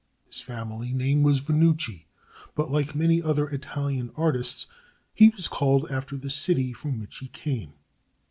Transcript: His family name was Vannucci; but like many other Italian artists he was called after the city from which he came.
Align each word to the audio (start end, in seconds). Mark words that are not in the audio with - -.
His 0.25 0.41
family 0.41 0.93
name 0.93 1.21
was 1.21 1.41
Vannucci; 1.41 2.07
but 2.55 2.71
like 2.71 2.95
many 2.95 3.21
other 3.21 3.47
Italian 3.49 4.09
artists 4.15 4.65
he 5.13 5.29
was 5.29 5.47
called 5.47 5.91
after 5.91 6.17
the 6.17 6.31
city 6.31 6.73
from 6.73 6.99
which 6.99 7.19
he 7.19 7.27
came. 7.27 7.73